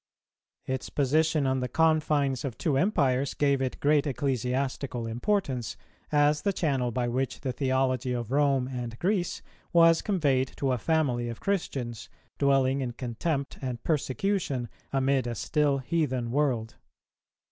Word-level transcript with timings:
[291:3] 0.67 0.73
Its 0.73 0.89
position 0.89 1.45
on 1.45 1.59
the 1.59 1.67
confines 1.67 2.43
of 2.43 2.57
two 2.57 2.75
empires 2.75 3.35
gave 3.35 3.61
it 3.61 3.79
great 3.79 4.07
ecclesiastical 4.07 5.05
importance, 5.05 5.77
as 6.11 6.41
the 6.41 6.51
channel 6.51 6.89
by 6.89 7.07
which 7.07 7.41
the 7.41 7.51
theology 7.51 8.11
of 8.11 8.31
Rome 8.31 8.67
and 8.67 8.97
Greece 8.97 9.43
was 9.71 10.01
conveyed 10.01 10.53
to 10.57 10.71
a 10.71 10.79
family 10.79 11.29
of 11.29 11.39
Christians, 11.39 12.09
dwelling 12.39 12.81
in 12.81 12.93
contempt 12.93 13.59
and 13.61 13.83
persecution 13.83 14.69
amid 14.91 15.27
a 15.27 15.35
still 15.35 15.77
heathen 15.77 16.31
world. 16.31 16.77